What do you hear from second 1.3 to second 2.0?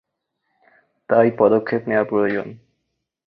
পদক্ষেপ